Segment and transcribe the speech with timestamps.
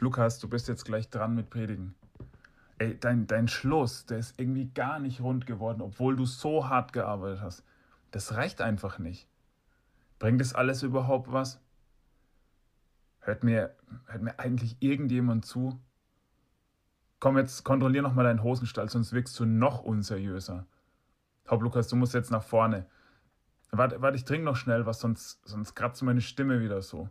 [0.00, 1.94] Lukas, du bist jetzt gleich dran mit Predigen.
[2.78, 6.94] Ey, dein, dein Schluss, der ist irgendwie gar nicht rund geworden, obwohl du so hart
[6.94, 7.64] gearbeitet hast.
[8.10, 9.28] Das reicht einfach nicht.
[10.18, 11.60] Bringt das alles überhaupt was?
[13.20, 13.76] Hört mir,
[14.06, 15.78] hört mir eigentlich irgendjemand zu?
[17.18, 20.66] Komm, jetzt kontrollier nochmal deinen Hosenstall, sonst wirkst du noch unseriöser.
[21.50, 22.86] Haupt Lukas, du musst jetzt nach vorne.
[23.70, 27.10] Warte, warte ich trinke noch schnell was, sonst, sonst kratzt meine Stimme wieder so.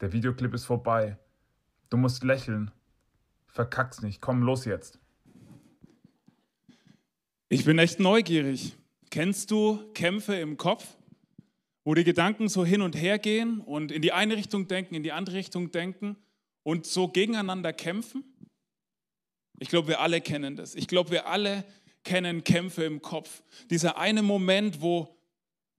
[0.00, 1.18] Der Videoclip ist vorbei.
[1.90, 2.70] Du musst lächeln.
[3.48, 4.20] Verkack's nicht.
[4.20, 4.98] Komm, los jetzt.
[7.48, 8.74] Ich bin echt neugierig.
[9.10, 10.96] Kennst du Kämpfe im Kopf,
[11.84, 15.04] wo die Gedanken so hin und her gehen und in die eine Richtung denken, in
[15.04, 16.16] die andere Richtung denken
[16.64, 18.24] und so gegeneinander kämpfen?
[19.60, 20.74] Ich glaube, wir alle kennen das.
[20.74, 21.64] Ich glaube, wir alle
[22.02, 23.44] kennen Kämpfe im Kopf.
[23.70, 25.16] Dieser eine Moment, wo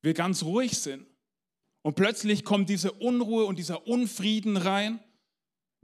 [0.02, 1.06] wir ganz ruhig sind
[1.82, 5.00] und plötzlich kommt diese Unruhe und dieser Unfrieden rein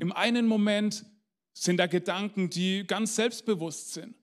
[0.02, 1.06] im einen Moment
[1.54, 4.16] sind da Gedanken, die ganz selbstbewusst sind,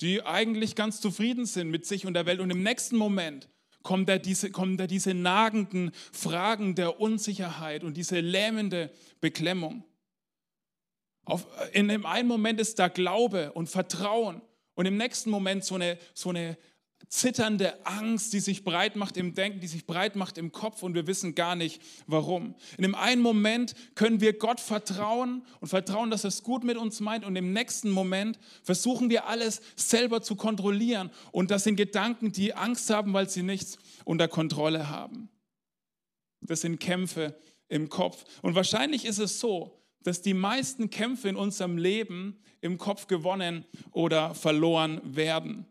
[0.00, 2.38] die eigentlich ganz zufrieden sind mit sich und der Welt.
[2.38, 3.48] Und im nächsten Moment
[3.82, 9.82] kommen da diese, kommen da diese nagenden Fragen der Unsicherheit und diese lähmende Beklemmung.
[11.24, 14.40] Auf, in dem einen Moment ist da Glaube und Vertrauen
[14.74, 16.56] und im nächsten Moment so eine, so eine
[17.08, 20.94] zitternde Angst, die sich breit macht im Denken, die sich breit macht im Kopf und
[20.94, 22.54] wir wissen gar nicht warum.
[22.76, 26.76] In dem einen Moment können wir Gott vertrauen und vertrauen, dass er es gut mit
[26.76, 31.76] uns meint und im nächsten Moment versuchen wir alles selber zu kontrollieren und das sind
[31.76, 35.28] Gedanken, die Angst haben, weil sie nichts unter Kontrolle haben.
[36.40, 41.36] Das sind Kämpfe im Kopf und wahrscheinlich ist es so, dass die meisten Kämpfe in
[41.36, 45.66] unserem Leben im Kopf gewonnen oder verloren werden.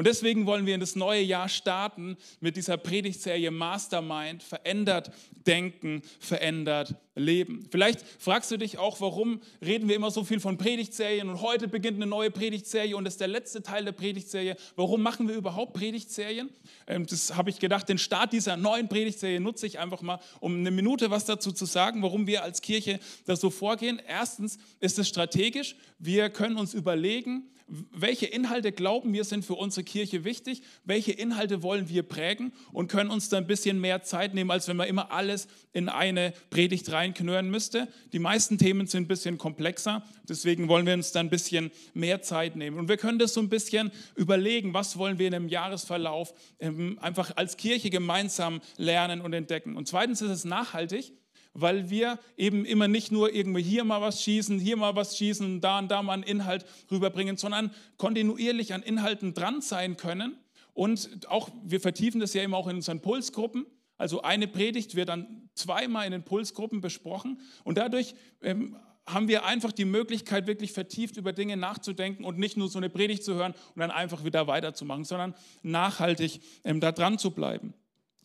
[0.00, 5.12] Und deswegen wollen wir in das neue Jahr starten mit dieser Predigtserie Mastermind, verändert
[5.46, 7.66] denken, verändert leben.
[7.70, 11.68] Vielleicht fragst du dich auch, warum reden wir immer so viel von Predigtserien und heute
[11.68, 14.56] beginnt eine neue Predigtserie und das ist der letzte Teil der Predigtserie.
[14.74, 16.48] Warum machen wir überhaupt Predigtserien?
[16.86, 20.60] Ähm, das habe ich gedacht, den Start dieser neuen Predigtserie nutze ich einfach mal, um
[20.60, 24.00] eine Minute was dazu zu sagen, warum wir als Kirche da so vorgehen.
[24.08, 25.76] Erstens ist es strategisch.
[25.98, 27.50] Wir können uns überlegen,
[27.92, 32.88] welche Inhalte glauben wir sind für unsere Kirche wichtig, welche Inhalte wollen wir prägen und
[32.88, 36.32] können uns da ein bisschen mehr Zeit nehmen, als wenn man immer alles in eine
[36.50, 37.88] Predigt reinknören müsste.
[38.12, 42.22] Die meisten Themen sind ein bisschen komplexer, deswegen wollen wir uns da ein bisschen mehr
[42.22, 42.78] Zeit nehmen.
[42.78, 46.98] Und wir können das so ein bisschen überlegen, was wollen wir in einem Jahresverlauf ähm,
[47.00, 49.76] einfach als Kirche gemeinsam lernen und entdecken.
[49.76, 51.12] Und zweitens ist es nachhaltig
[51.52, 55.60] weil wir eben immer nicht nur irgendwie hier mal was schießen, hier mal was schießen,
[55.60, 60.36] da und da mal einen Inhalt rüberbringen, sondern kontinuierlich an Inhalten dran sein können.
[60.72, 63.66] Und auch, wir vertiefen das ja immer auch in unseren Pulsgruppen.
[63.98, 69.44] Also eine Predigt wird dann zweimal in den Pulsgruppen besprochen und dadurch ähm, haben wir
[69.44, 73.34] einfach die Möglichkeit, wirklich vertieft über Dinge nachzudenken und nicht nur so eine Predigt zu
[73.34, 77.74] hören und dann einfach wieder weiterzumachen, sondern nachhaltig ähm, da dran zu bleiben.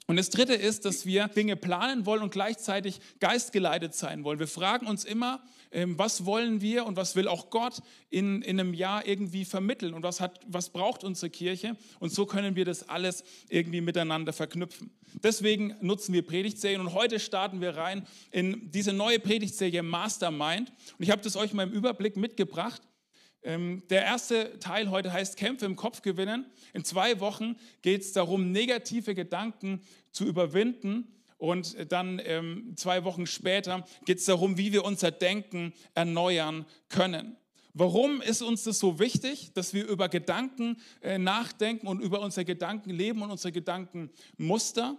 [0.08, 4.38] Und das Dritte ist, dass wir Dinge planen wollen und gleichzeitig geistgeleitet sein wollen.
[4.38, 8.60] Wir fragen uns immer, ähm, was wollen wir und was will auch Gott in, in
[8.60, 11.76] einem Jahr irgendwie vermitteln und was, hat, was braucht unsere Kirche.
[12.00, 14.92] Und so können wir das alles irgendwie miteinander verknüpfen.
[15.24, 20.70] Deswegen nutzen wir Predigtserien und heute starten wir rein in diese neue Predigtserie Mastermind.
[20.70, 22.82] Und ich habe das euch mal im Überblick mitgebracht.
[23.46, 26.48] Ähm, der erste Teil heute heißt Kämpfe im Kopf gewinnen.
[26.74, 31.08] In zwei Wochen geht es darum, negative Gedanken zu überwinden.
[31.38, 37.38] Und dann ähm, zwei Wochen später geht es darum, wie wir unser Denken erneuern können.
[37.74, 42.46] Warum ist uns das so wichtig, dass wir über Gedanken äh, nachdenken und über unser
[42.46, 44.98] Gedankenleben und unsere Gedankenmuster?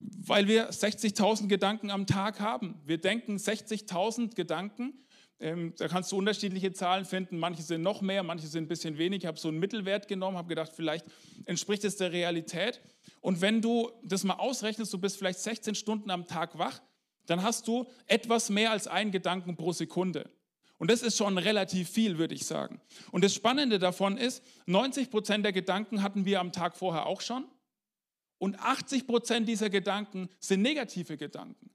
[0.00, 2.80] Weil wir 60.000 Gedanken am Tag haben.
[2.86, 4.94] Wir denken 60.000 Gedanken
[5.42, 7.38] ähm, da kannst du unterschiedliche Zahlen finden.
[7.38, 9.22] Manche sind noch mehr, manche sind ein bisschen wenig.
[9.22, 11.04] Ich habe so einen Mittelwert genommen, habe gedacht, vielleicht
[11.44, 12.80] entspricht es der Realität.
[13.20, 16.80] Und wenn du das mal ausrechnest, du bist vielleicht 16 Stunden am Tag wach,
[17.26, 20.30] dann hast du etwas mehr als einen Gedanken pro Sekunde.
[20.78, 22.80] Und das ist schon relativ viel, würde ich sagen.
[23.10, 27.20] Und das Spannende davon ist, 90 Prozent der Gedanken hatten wir am Tag vorher auch
[27.20, 27.46] schon.
[28.38, 31.70] Und 80 Prozent dieser Gedanken sind negative Gedanken.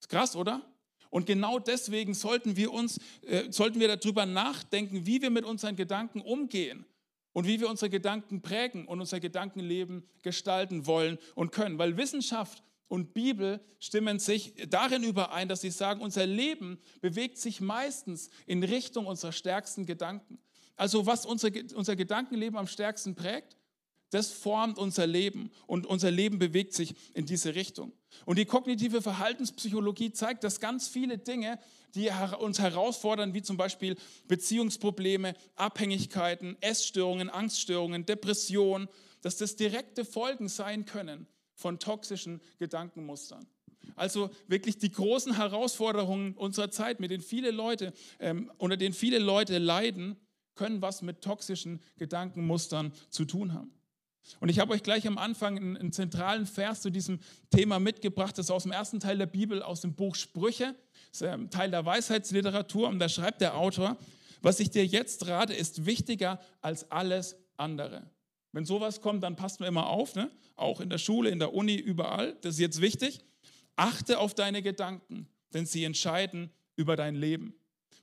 [0.00, 0.62] Ist krass, oder?
[1.12, 5.76] Und genau deswegen sollten wir uns, äh, sollten wir darüber nachdenken, wie wir mit unseren
[5.76, 6.86] Gedanken umgehen
[7.34, 11.76] und wie wir unsere Gedanken prägen und unser Gedankenleben gestalten wollen und können.
[11.76, 17.60] Weil Wissenschaft und Bibel stimmen sich darin überein, dass sie sagen, unser Leben bewegt sich
[17.60, 20.38] meistens in Richtung unserer stärksten Gedanken.
[20.76, 23.58] Also was unser, unser Gedankenleben am stärksten prägt,
[24.08, 27.92] das formt unser Leben und unser Leben bewegt sich in diese Richtung.
[28.24, 31.58] Und die kognitive Verhaltenspsychologie zeigt, dass ganz viele Dinge,
[31.94, 33.96] die uns herausfordern, wie zum Beispiel
[34.28, 38.88] Beziehungsprobleme, Abhängigkeiten, Essstörungen, Angststörungen, Depressionen,
[39.20, 43.46] dass das direkte Folgen sein können von toxischen Gedankenmustern.
[43.96, 49.18] Also wirklich die großen Herausforderungen unserer Zeit, mit denen viele Leute, ähm, unter denen viele
[49.18, 50.16] Leute leiden,
[50.54, 53.72] können was mit toxischen Gedankenmustern zu tun haben.
[54.40, 57.20] Und ich habe euch gleich am Anfang einen, einen, zentralen Vers zu diesem
[57.50, 58.38] Thema mitgebracht.
[58.38, 60.74] Das ist aus dem ersten Teil der Bibel, aus dem Buch Sprüche.
[61.10, 62.88] Ist ein Teil der Weisheitsliteratur.
[62.88, 63.96] Und da schreibt der Autor,
[64.40, 68.10] was ich dir jetzt rate, ist wichtiger als alles andere.
[68.52, 70.30] Wenn sowas kommt, dann passt man immer auf, ne?
[70.56, 72.36] auch in der Schule, in der Uni, überall.
[72.42, 73.20] Das ist jetzt wichtig.
[73.76, 77.54] Achte auf deine Gedanken, denn sie entscheiden über dein Leben.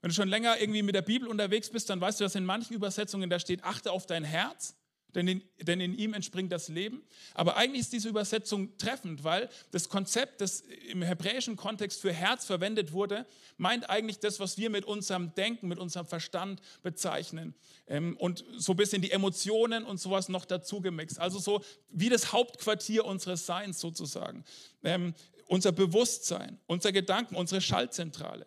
[0.02, 2.46] Wenn du schon länger irgendwie mit der Bibel unterwegs bist, dann weißt du, dass in
[2.46, 4.76] manchen Übersetzungen da steht, achte auf dein Herz
[5.16, 7.04] denn in, denn in ihm entspringt das Leben.
[7.34, 12.46] Aber eigentlich ist diese Übersetzung treffend, weil das Konzept, das im hebräischen Kontext für Herz
[12.46, 13.26] verwendet wurde,
[13.58, 17.56] meint eigentlich das, was wir mit unserem Denken, mit unserem Verstand bezeichnen.
[17.88, 21.20] Ähm, und so ein bisschen die Emotionen und sowas noch dazu gemixt.
[21.20, 24.44] Also so wie das Hauptquartier unseres Seins sozusagen.
[24.84, 25.14] Ähm,
[25.48, 28.46] unser Bewusstsein, unser Gedanken, unsere Schaltzentrale.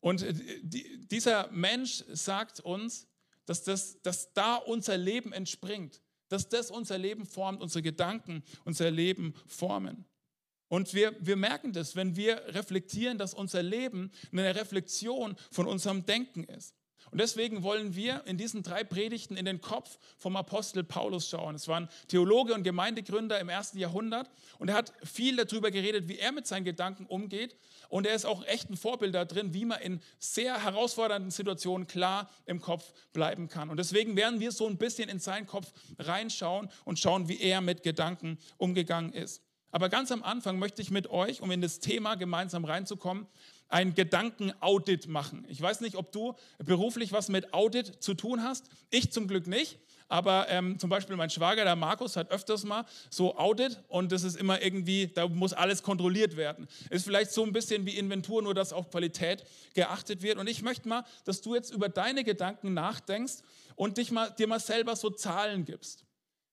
[0.00, 3.06] Und äh, dieser Mensch sagt uns,
[3.46, 8.90] dass, das, dass da unser Leben entspringt, dass das unser Leben formt, unsere Gedanken unser
[8.90, 10.04] Leben formen.
[10.68, 16.04] Und wir, wir merken das, wenn wir reflektieren, dass unser Leben eine Reflexion von unserem
[16.04, 16.74] Denken ist.
[17.10, 21.54] Und deswegen wollen wir in diesen drei Predigten in den Kopf vom Apostel Paulus schauen.
[21.54, 26.08] Es war ein Theologe und Gemeindegründer im ersten Jahrhundert und er hat viel darüber geredet,
[26.08, 27.56] wie er mit seinen Gedanken umgeht.
[27.88, 31.86] Und er ist auch echt ein Vorbild da drin, wie man in sehr herausfordernden Situationen
[31.86, 33.70] klar im Kopf bleiben kann.
[33.70, 37.60] Und deswegen werden wir so ein bisschen in seinen Kopf reinschauen und schauen, wie er
[37.60, 39.42] mit Gedanken umgegangen ist.
[39.70, 43.26] Aber ganz am Anfang möchte ich mit euch, um in das Thema gemeinsam reinzukommen,
[43.68, 45.44] ein Gedankenaudit machen.
[45.48, 48.68] Ich weiß nicht, ob du beruflich was mit Audit zu tun hast.
[48.90, 49.78] Ich zum Glück nicht.
[50.08, 54.22] Aber ähm, zum Beispiel mein Schwager, der Markus, hat öfters mal so Audit und das
[54.22, 56.68] ist immer irgendwie, da muss alles kontrolliert werden.
[56.90, 60.38] Ist vielleicht so ein bisschen wie Inventur, nur dass auf Qualität geachtet wird.
[60.38, 63.38] Und ich möchte mal, dass du jetzt über deine Gedanken nachdenkst
[63.74, 66.04] und dich mal, dir mal selber so Zahlen gibst.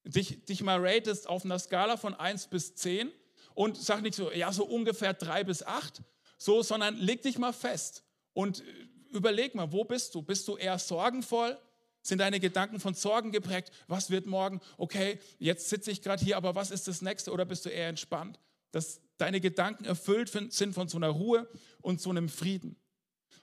[0.04, 3.12] Dich, dich mal ratest auf einer Skala von 1 bis 10
[3.54, 6.02] und sag nicht so, ja, so ungefähr 3 bis 8,
[6.38, 8.04] so, sondern leg dich mal fest
[8.34, 8.64] und äh,
[9.12, 10.22] überleg mal, wo bist du?
[10.22, 11.58] Bist du eher sorgenvoll?
[12.02, 13.72] Sind deine Gedanken von Sorgen geprägt?
[13.88, 14.60] Was wird morgen?
[14.78, 17.32] Okay, jetzt sitze ich gerade hier, aber was ist das nächste?
[17.32, 18.40] Oder bist du eher entspannt?
[18.72, 21.48] Dass deine Gedanken erfüllt sind von so einer Ruhe
[21.82, 22.76] und so einem Frieden.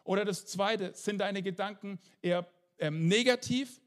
[0.04, 2.46] Oder das zweite, sind deine Gedanken eher
[2.78, 3.80] ähm, negativ?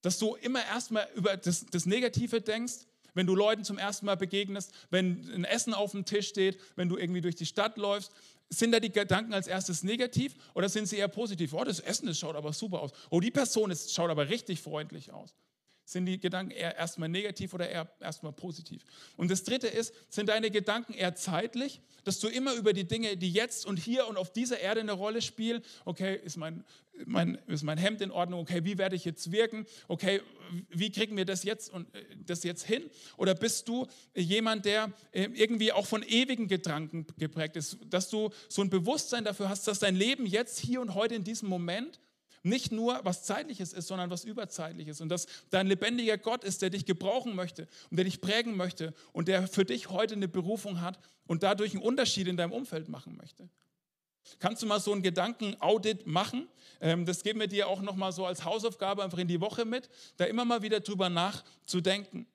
[0.00, 4.16] Dass du immer erstmal über das, das Negative denkst wenn du Leuten zum ersten Mal
[4.16, 8.12] begegnest, wenn ein Essen auf dem Tisch steht, wenn du irgendwie durch die Stadt läufst,
[8.48, 11.52] sind da die Gedanken als erstes negativ oder sind sie eher positiv?
[11.54, 12.92] Oh, das Essen, das schaut aber super aus.
[13.10, 15.34] Oh, die Person ist, schaut aber richtig freundlich aus.
[15.86, 18.82] Sind die Gedanken eher erstmal negativ oder eher erstmal positiv?
[19.16, 23.16] Und das dritte ist, sind deine Gedanken eher zeitlich, dass du immer über die Dinge,
[23.16, 26.64] die jetzt und hier und auf dieser Erde eine Rolle spielen, okay, ist mein,
[27.04, 30.22] mein, ist mein Hemd in Ordnung, okay, wie werde ich jetzt wirken, okay,
[30.70, 32.84] wie kriegen wir das jetzt und äh, das jetzt hin?
[33.18, 38.30] Oder bist du jemand, der äh, irgendwie auch von ewigen Gedanken geprägt ist, dass du
[38.48, 42.00] so ein Bewusstsein dafür hast, dass dein Leben jetzt, hier und heute in diesem Moment
[42.44, 45.00] nicht nur was Zeitliches ist, sondern was Überzeitliches.
[45.00, 48.94] Und dass dein lebendiger Gott ist, der dich gebrauchen möchte und der dich prägen möchte
[49.12, 52.88] und der für dich heute eine Berufung hat und dadurch einen Unterschied in deinem Umfeld
[52.88, 53.48] machen möchte.
[54.38, 56.48] Kannst du mal so einen Gedanken-Audit machen?
[56.80, 59.88] Ähm, das geben wir dir auch nochmal so als Hausaufgabe einfach in die Woche mit,
[60.16, 62.26] da immer mal wieder drüber nachzudenken.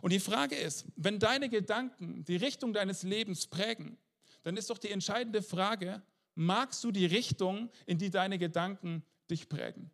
[0.00, 3.98] Und die Frage ist, wenn deine Gedanken die Richtung deines Lebens prägen,
[4.42, 6.02] dann ist doch die entscheidende Frage,
[6.34, 9.90] magst du die Richtung, in die deine Gedanken dich prägen?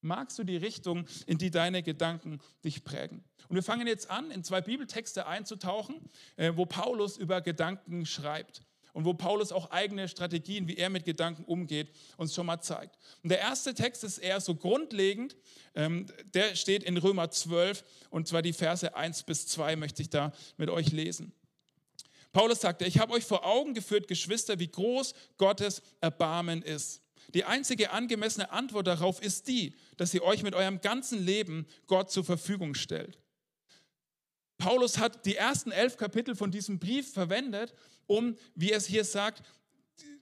[0.00, 3.22] Magst du die Richtung, in die deine Gedanken dich prägen?
[3.48, 5.96] Und wir fangen jetzt an, in zwei Bibeltexte einzutauchen,
[6.36, 8.62] äh, wo Paulus über Gedanken schreibt.
[8.94, 12.98] und wo Paulus auch eigene Strategien, wie er mit Gedanken umgeht, uns schon mal zeigt.
[13.22, 15.34] Und der erste Text ist eher so grundlegend,
[15.74, 20.10] ähm, der steht in Römer 12 und zwar die Verse 1 bis 2 möchte ich
[20.10, 21.32] da mit euch lesen.
[22.32, 27.01] Paulus sagte, ich habe euch vor Augen geführt, Geschwister, wie groß Gottes Erbarmen ist.
[27.34, 32.10] Die einzige angemessene Antwort darauf ist die, dass ihr euch mit eurem ganzen Leben Gott
[32.10, 33.18] zur Verfügung stellt.
[34.58, 37.74] Paulus hat die ersten elf Kapitel von diesem Brief verwendet,
[38.06, 39.42] um, wie es hier sagt,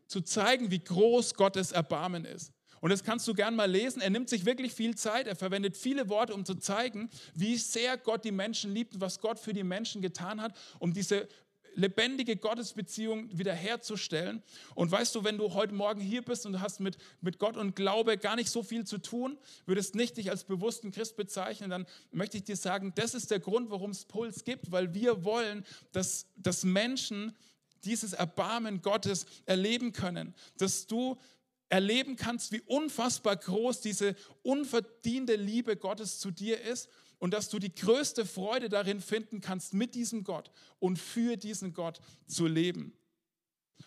[0.06, 2.52] zu zeigen, wie groß Gottes Erbarmen ist.
[2.80, 4.00] Und das kannst du gern mal lesen.
[4.00, 5.26] Er nimmt sich wirklich viel Zeit.
[5.26, 9.20] Er verwendet viele Worte, um zu zeigen, wie sehr Gott die Menschen liebt und was
[9.20, 11.28] Gott für die Menschen getan hat, um diese
[11.74, 14.42] lebendige Gottesbeziehung wiederherzustellen.
[14.74, 17.56] Und weißt du, wenn du heute Morgen hier bist und du hast mit, mit Gott
[17.56, 21.70] und Glaube gar nicht so viel zu tun, würdest nicht dich als bewussten Christ bezeichnen,
[21.70, 25.24] dann möchte ich dir sagen, das ist der Grund, warum es Puls gibt, weil wir
[25.24, 27.36] wollen, dass, dass Menschen
[27.84, 31.18] dieses Erbarmen Gottes erleben können, dass du
[31.70, 36.88] erleben kannst, wie unfassbar groß diese unverdiente Liebe Gottes zu dir ist
[37.20, 40.50] und dass du die größte Freude darin finden kannst, mit diesem Gott
[40.80, 42.92] und für diesen Gott zu leben.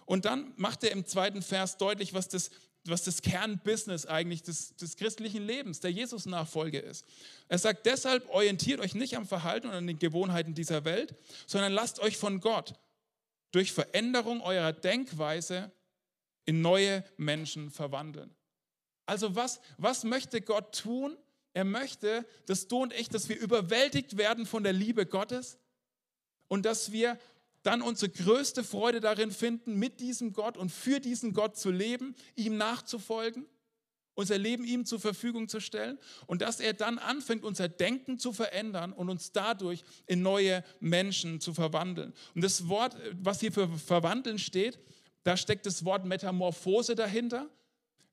[0.05, 2.51] Und dann macht er im zweiten Vers deutlich, was das,
[2.85, 7.05] was das Kernbusiness eigentlich des, des christlichen Lebens, der Jesus-Nachfolge ist.
[7.47, 11.15] Er sagt, deshalb orientiert euch nicht am Verhalten und an den Gewohnheiten dieser Welt,
[11.47, 12.75] sondern lasst euch von Gott
[13.51, 15.71] durch Veränderung eurer Denkweise
[16.45, 18.35] in neue Menschen verwandeln.
[19.05, 21.17] Also was, was möchte Gott tun,
[21.53, 25.57] er möchte, dass du und ich, dass wir überwältigt werden von der Liebe Gottes
[26.47, 27.19] und dass wir
[27.61, 32.15] dann unsere größte Freude darin finden, mit diesem Gott und für diesen Gott zu leben,
[32.35, 33.45] ihm nachzufolgen,
[34.15, 38.33] unser Leben ihm zur Verfügung zu stellen und dass er dann anfängt, unser Denken zu
[38.33, 42.13] verändern und uns dadurch in neue Menschen zu verwandeln.
[42.35, 44.79] Und das Wort, was hier für verwandeln steht,
[45.23, 47.49] da steckt das Wort Metamorphose dahinter.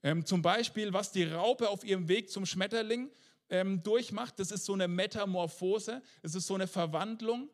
[0.03, 3.11] Ähm, zum Beispiel, was die Raupe auf ihrem Weg zum Schmetterling
[3.51, 4.39] ähm, durchmacht.
[4.39, 7.51] Das ist so eine Metamorphose, es ist so eine Verwandlung.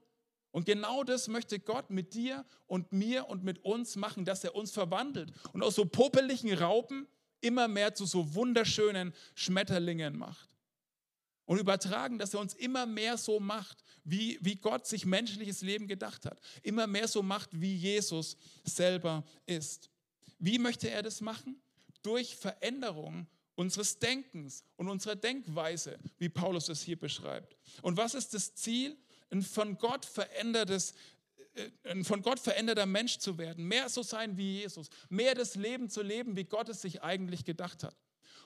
[0.53, 4.55] Und genau das möchte Gott mit dir und mir und mit uns machen, dass er
[4.55, 7.07] uns verwandelt und aus so popeligen Raupen
[7.41, 10.57] immer mehr zu so wunderschönen Schmetterlingen macht.
[11.45, 15.87] Und übertragen, dass er uns immer mehr so macht, wie, wie Gott sich menschliches Leben
[15.87, 16.41] gedacht hat.
[16.63, 19.91] Immer mehr so macht, wie Jesus selber ist.
[20.39, 21.61] Wie möchte er das machen?
[22.03, 27.57] Durch Veränderung unseres Denkens und unserer Denkweise, wie Paulus es hier beschreibt.
[27.83, 28.97] Und was ist das Ziel?
[29.31, 30.95] Ein von Gott verändertes
[31.55, 35.57] äh, ein von Gott veränderter Mensch zu werden, mehr so sein wie Jesus, mehr das
[35.57, 37.97] Leben zu leben, wie Gott es sich eigentlich gedacht hat.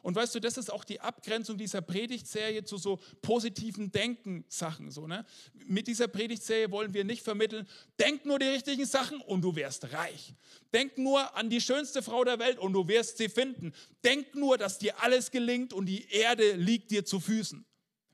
[0.02, 4.90] Und weißt du, das ist auch die Abgrenzung dieser Predigtserie zu so positiven Denken-Sachen.
[4.90, 5.24] So, ne?
[5.66, 7.66] Mit dieser Predigtserie wollen wir nicht vermitteln,
[7.98, 10.34] denk nur die richtigen Sachen und du wirst reich.
[10.72, 13.72] Denk nur an die schönste Frau der Welt und du wirst sie finden.
[14.04, 17.64] Denk nur, dass dir alles gelingt und die Erde liegt dir zu Füßen.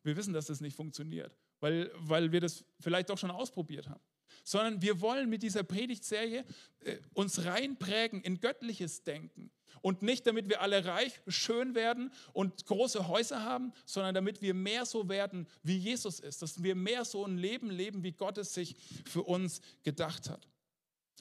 [0.02, 4.00] Wir wissen, dass das nicht funktioniert, weil, weil wir das vielleicht auch schon ausprobiert haben
[4.46, 6.44] sondern wir wollen mit dieser Predigtserie
[6.80, 9.50] äh, uns reinprägen in göttliches Denken.
[9.82, 14.54] Und nicht damit wir alle reich, schön werden und große Häuser haben, sondern damit wir
[14.54, 16.42] mehr so werden, wie Jesus ist.
[16.42, 20.48] Dass wir mehr so ein Leben leben, wie Gott es sich für uns gedacht hat.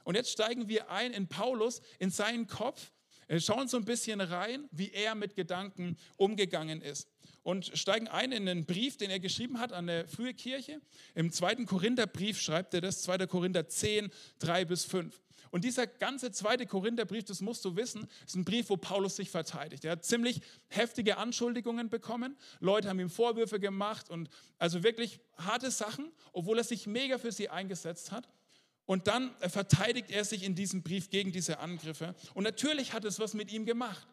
[0.03, 2.91] Und jetzt steigen wir ein in Paulus, in seinen Kopf,
[3.27, 7.09] äh, schauen so ein bisschen rein, wie er mit Gedanken umgegangen ist.
[7.45, 10.81] Und steigen ein in einen Brief, den er geschrieben hat an der frühe Kirche.
[11.13, 13.27] Im zweiten Korintherbrief schreibt er das, 2.
[13.27, 14.09] Korinther 10,
[14.39, 15.21] 3 bis 5.
[15.51, 19.29] Und dieser ganze zweite Korintherbrief, das musst du wissen, ist ein Brief, wo Paulus sich
[19.29, 19.85] verteidigt.
[19.85, 22.35] Er hat ziemlich heftige Anschuldigungen bekommen.
[22.61, 27.31] Leute haben ihm Vorwürfe gemacht und also wirklich harte Sachen, obwohl er sich mega für
[27.31, 28.27] sie eingesetzt hat.
[28.87, 32.15] Und dann verteidigt er sich in diesem Brief gegen diese Angriffe.
[32.33, 34.07] Und natürlich hat es was mit ihm gemacht.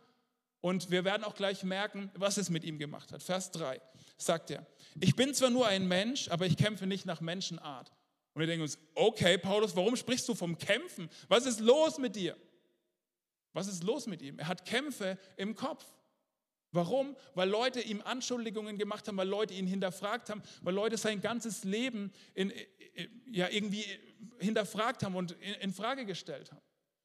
[0.63, 3.23] Und wir werden auch gleich merken, was es mit ihm gemacht hat.
[3.23, 3.81] Vers 3
[4.17, 4.65] sagt er,
[5.01, 7.91] ich bin zwar nur ein Mensch, aber ich kämpfe nicht nach Menschenart.
[8.33, 11.11] Und wir denken uns, okay, Paulus, warum sprichst du vom Kämpfen?
[11.29, 12.37] Was ist los mit dir?
[13.53, 14.39] Was ist los mit ihm?
[14.39, 15.85] Er hat Kämpfe im Kopf.
[16.71, 17.17] Warum?
[17.35, 21.65] Weil Leute ihm Anschuldigungen gemacht haben, weil Leute ihn hinterfragt haben, weil Leute sein ganzes
[21.65, 22.53] Leben in,
[23.27, 23.85] ja, irgendwie
[24.39, 26.63] hinterfragt haben und in, in Frage gestellt haben.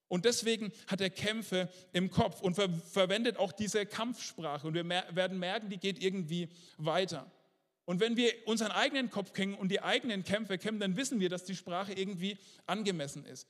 [0.07, 4.67] Und deswegen hat er Kämpfe im Kopf und ver verwendet auch diese Kampfsprache.
[4.67, 7.29] Und wir mer werden merken, die geht irgendwie weiter.
[7.85, 11.29] Und wenn wir unseren eigenen Kopf kennen und die eigenen Kämpfe kennen, dann wissen wir,
[11.29, 13.47] dass die Sprache irgendwie angemessen ist.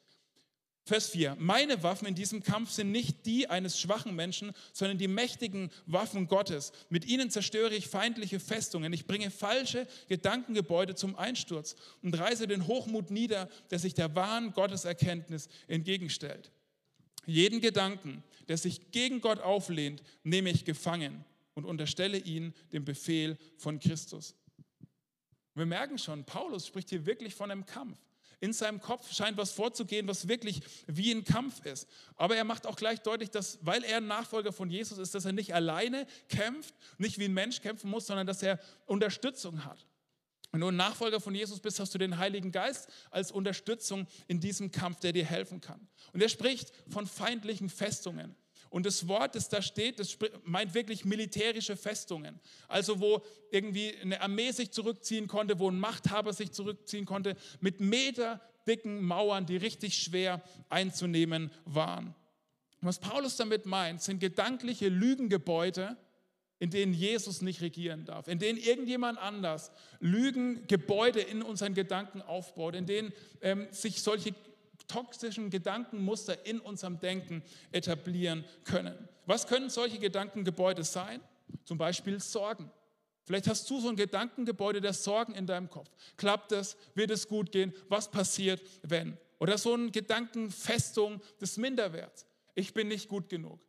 [0.88, 1.36] Vers 4.
[1.38, 6.30] Meine Waffen in diesem Kampf sind nicht die eines schwachen Menschen, sondern die mächtigen Waffen
[6.30, 6.72] Gottes.
[6.90, 8.94] Mit ihnen zerstöre ich feindliche Festungen.
[8.94, 14.54] Ich bringe falsche Gedankengebäude zum Einsturz und reiße den Hochmut nieder, der sich der wahren
[14.54, 16.52] Gotteserkenntnis entgegenstellt.
[17.26, 23.38] Jeden Gedanken, der sich gegen Gott auflehnt, nehme ich gefangen und unterstelle ihn dem Befehl
[23.58, 24.36] von Christus.
[25.54, 27.98] Wir merken schon, Paulus spricht hier wirklich von einem Kampf.
[28.40, 31.88] In seinem Kopf scheint was vorzugehen, was wirklich wie ein Kampf ist.
[32.16, 35.26] Aber er macht auch gleich deutlich, dass, weil er ein Nachfolger von Jesus ist, dass
[35.26, 39.88] er nicht alleine kämpft, nicht wie ein Mensch kämpfen muss, sondern dass er Unterstützung hat.
[40.52, 44.40] Wenn du ein Nachfolger von Jesus bist, hast du den Heiligen Geist als Unterstützung in
[44.40, 45.88] diesem Kampf, der dir helfen kann.
[46.14, 48.36] Und er spricht von feindlichen Festungen.
[48.70, 52.40] Und das Wort, das da steht, das meint wirklich militärische Festungen.
[52.68, 53.22] Also wo
[53.52, 59.46] irgendwie eine Armee sich zurückziehen konnte, wo ein Machthaber sich zurückziehen konnte, mit meterdicken Mauern,
[59.46, 62.16] die richtig schwer einzunehmen waren.
[62.82, 65.98] was Paulus damit meint, sind gedankliche Lügengebäude,
[66.60, 72.76] in denen Jesus nicht regieren darf, in denen irgendjemand anders Lügengebäude in unseren Gedanken aufbaut,
[72.76, 74.34] in denen ähm, sich solche
[74.88, 78.96] toxischen Gedankenmuster in unserem Denken etablieren können.
[79.26, 81.22] Was können solche Gedankengebäude sein?
[81.66, 82.72] Zum Beispiel Sorgen.
[83.24, 85.90] Vielleicht hast du so ein Gedankengebäude der Sorgen in deinem Kopf.
[86.16, 86.78] Klappt es?
[86.96, 87.74] Wird es gut gehen?
[87.90, 89.18] Was passiert, wenn?
[89.40, 92.26] Oder so eine Gedankenfestung des Minderwerts.
[92.56, 93.60] Ich bin nicht gut genug.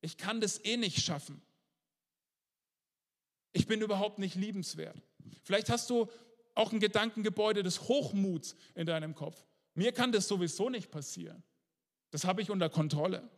[0.00, 1.40] Ich kann das eh nicht schaffen.
[3.52, 5.00] Ich bin überhaupt nicht liebenswert.
[5.44, 6.08] Vielleicht hast du
[6.54, 9.44] auch ein Gedankengebäude des Hochmuts in deinem Kopf.
[9.74, 11.42] Mir kann das sowieso nicht passieren.
[12.10, 13.28] Das habe ich unter Kontrolle.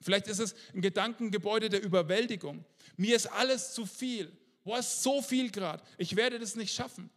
[0.00, 2.64] Vielleicht ist es ein Gedankengebäude der Überwältigung.
[2.96, 4.30] Mir ist alles zu viel.
[4.64, 5.82] Boah, ist so viel gerade.
[5.96, 7.10] Ich werde das nicht schaffen.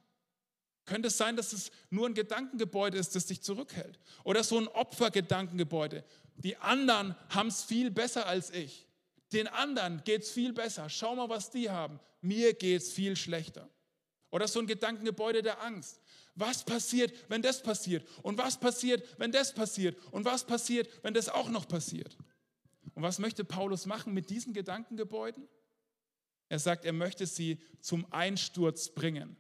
[0.86, 4.00] Könnte es sein, dass es nur ein Gedankengebäude ist, das dich zurückhält?
[4.24, 6.04] Oder so ein Opfergedankengebäude.
[6.38, 8.88] Die anderen haben es viel besser als ich.
[9.34, 10.88] Den anderen geht es viel besser.
[10.90, 12.00] Schau mal, was die haben.
[12.22, 13.68] Mir geht es viel schlechter.
[14.30, 16.02] Oder so ein Gedankengebäude der Angst.
[16.36, 18.06] Was passiert, wenn das passiert?
[18.22, 19.98] Und was passiert, wenn das passiert?
[20.12, 22.18] Und was passiert, wenn das auch noch passiert?
[22.94, 25.48] Und was möchte Paulus machen mit diesen Gedankengebäuden?
[26.50, 29.38] Er sagt, er möchte sie zum Einsturz bringen.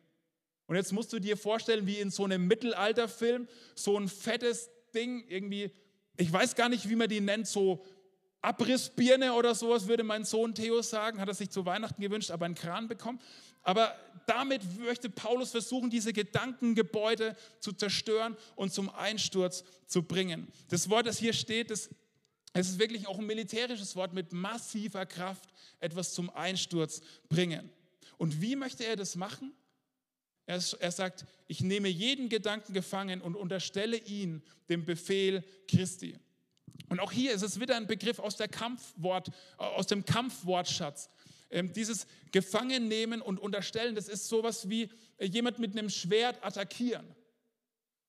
[0.68, 5.24] Und jetzt musst du dir vorstellen, wie in so einem Mittelalterfilm, so ein fettes Ding,
[5.28, 5.72] irgendwie,
[6.18, 7.86] ich weiß gar nicht, wie man die nennt, so
[8.42, 12.46] Abrissbirne oder sowas, würde mein Sohn Theo sagen, hat er sich zu Weihnachten gewünscht, aber
[12.46, 13.20] einen Kran bekommen.
[13.66, 13.96] Aber
[14.28, 20.48] damit möchte Paulus versuchen, diese Gedankengebäude zu zerstören und zum Einsturz zu bringen.
[20.70, 21.90] Das Wort, das hier steht, das,
[22.54, 25.50] es ist wirklich auch ein militärisches Wort mit massiver Kraft,
[25.80, 27.70] etwas zum Einsturz bringen.
[28.18, 29.52] Und wie möchte er das machen?
[30.46, 36.18] Er, er sagt, ich nehme jeden Gedanken gefangen und unterstelle ihn dem Befehl Christi.
[36.90, 41.10] Und auch hier ist es wieder ein Begriff aus, Kampfwort, aus dem Kampfwortschatz.
[41.50, 47.06] Ähm, dieses Gefangennehmen und Unterstellen, das ist sowas wie äh, jemand mit einem Schwert attackieren.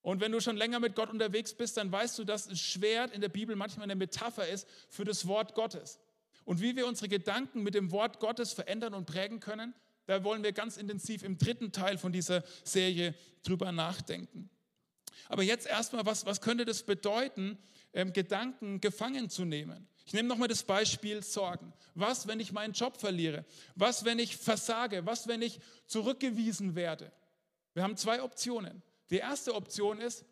[0.03, 3.13] Und wenn du schon länger mit Gott unterwegs bist, dann weißt du, dass ein Schwert
[3.13, 5.99] in der Bibel manchmal eine Metapher ist für das Wort Gottes.
[6.45, 9.75] Und wie wir unsere Gedanken mit dem Wort Gottes verändern und prägen können,
[10.07, 14.49] da wollen wir ganz intensiv im dritten Teil von dieser Serie drüber nachdenken.
[15.29, 17.59] Aber jetzt erstmal, was, was könnte das bedeuten,
[17.93, 19.89] ähm, Gedanken gefangen zu nehmen?
[20.07, 21.73] Ich nehme nochmal das Beispiel Sorgen.
[21.95, 23.45] Was, wenn ich meinen Job verliere?
[23.75, 25.05] Was, wenn ich versage?
[25.05, 27.11] Was, wenn ich zurückgewiesen werde?
[27.75, 28.83] Wir haben zwei Optionen.
[29.11, 30.25] Die erste Option ist,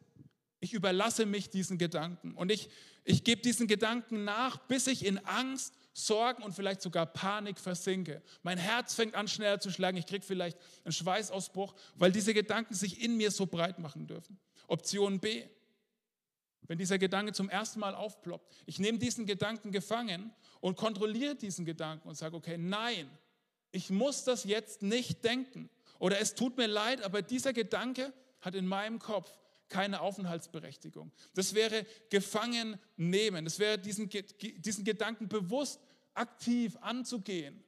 [0.61, 2.71] ich überlasse mich diesen Gedanken und ich,
[3.05, 8.23] ich gebe diesen Gedanken nach, bis ich in Angst Sorgen und vielleicht sogar Panik versinke.
[8.43, 12.75] Mein Herz fängt an schneller zu schlagen, ich kriege vielleicht einen Schweißausbruch, weil diese Gedanken
[12.75, 14.39] sich in mir so breit machen dürfen.
[14.67, 15.45] Option B,
[16.67, 21.65] wenn dieser Gedanke zum ersten Mal aufploppt, ich nehme diesen Gedanken gefangen und kontrolliere diesen
[21.65, 23.11] Gedanken und sage, okay, nein,
[23.71, 25.69] ich muss das jetzt nicht denken.
[25.99, 29.31] Oder es tut mir leid, aber dieser Gedanke hat in meinem Kopf
[29.69, 31.11] keine Aufenthaltsberechtigung.
[31.35, 33.45] Das wäre gefangen nehmen.
[33.45, 35.81] Das wäre diesen, diesen Gedanken bewusst
[36.15, 37.65] aktiv anzugehen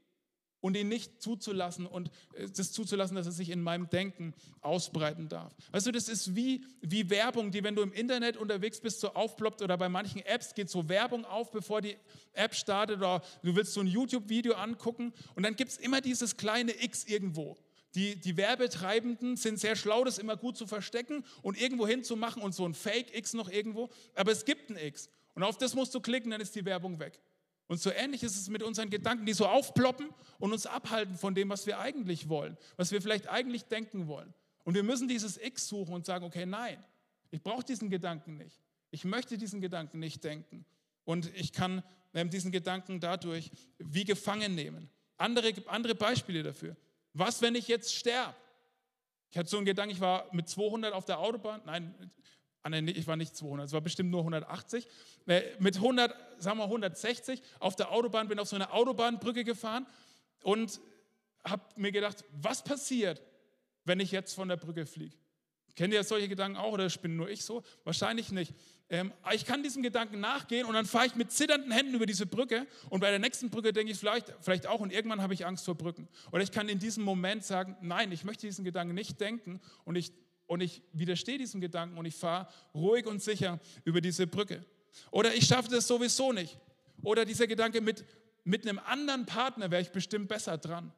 [0.60, 5.28] und ihn nicht zuzulassen und äh, das zuzulassen, dass er sich in meinem Denken ausbreiten
[5.28, 5.54] darf.
[5.72, 9.14] Weißt du, das ist wie, wie Werbung, die, wenn du im Internet unterwegs bist, so
[9.14, 11.96] aufploppt oder bei manchen Apps geht so Werbung auf, bevor die
[12.32, 16.36] App startet oder du willst so ein YouTube-Video angucken und dann gibt es immer dieses
[16.36, 17.56] kleine X irgendwo.
[17.96, 22.54] Die, die Werbetreibenden sind sehr schlau, das immer gut zu verstecken und irgendwo hinzumachen und
[22.54, 23.88] so ein Fake-X noch irgendwo.
[24.14, 25.08] Aber es gibt ein X.
[25.34, 27.18] Und auf das musst du klicken, dann ist die Werbung weg.
[27.68, 31.34] Und so ähnlich ist es mit unseren Gedanken, die so aufploppen und uns abhalten von
[31.34, 34.32] dem, was wir eigentlich wollen, was wir vielleicht eigentlich denken wollen.
[34.64, 36.82] Und wir müssen dieses X suchen und sagen, okay, nein,
[37.30, 38.60] ich brauche diesen Gedanken nicht.
[38.90, 40.64] Ich möchte diesen Gedanken nicht denken.
[41.04, 41.82] Und ich kann
[42.14, 44.88] ähm, diesen Gedanken dadurch wie gefangen nehmen.
[45.16, 46.76] Andere, andere Beispiele dafür.
[47.12, 48.34] Was, wenn ich jetzt sterbe?
[49.30, 52.10] Ich hatte so einen Gedanken, ich war mit 200 auf der Autobahn, nein,
[52.72, 54.86] ich war nicht 200, es war bestimmt nur 180,
[55.26, 59.86] äh, mit 100, sagen wir 160 auf der Autobahn, bin auf so eine Autobahnbrücke gefahren
[60.42, 60.80] und
[61.44, 63.22] habe mir gedacht, was passiert,
[63.84, 65.16] wenn ich jetzt von der Brücke fliege?
[65.76, 67.62] Kennt ihr solche Gedanken auch oder bin nur ich so?
[67.84, 68.54] Wahrscheinlich nicht.
[68.88, 72.24] Ähm, ich kann diesem Gedanken nachgehen und dann fahre ich mit zitternden Händen über diese
[72.24, 75.44] Brücke und bei der nächsten Brücke denke ich vielleicht, vielleicht auch und irgendwann habe ich
[75.44, 76.08] Angst vor Brücken.
[76.32, 79.96] Oder ich kann in diesem Moment sagen, nein, ich möchte diesen Gedanken nicht denken und
[79.96, 80.12] ich,
[80.46, 84.64] und ich widerstehe diesem Gedanken und ich fahre ruhig und sicher über diese Brücke.
[85.10, 86.58] Oder ich schaffe das sowieso nicht.
[87.02, 88.04] Oder dieser Gedanke mit,
[88.44, 90.92] mit einem anderen Partner wäre ich bestimmt besser dran.